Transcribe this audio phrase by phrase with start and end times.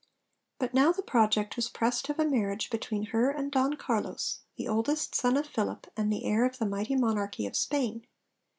[0.57, 4.67] But now the project was pressed of a marriage between her and Don Carlos, the
[4.67, 8.07] oldest son of Philip and the heir of the mighty monarchy of Spain.